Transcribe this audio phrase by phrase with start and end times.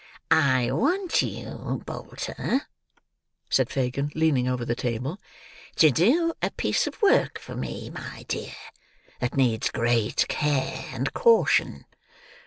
[0.31, 2.63] "I want you, Bolter,"
[3.51, 5.19] said Fagin, leaning over the table,
[5.75, 8.55] "to do a piece of work for me, my dear,
[9.19, 11.85] that needs great care and caution."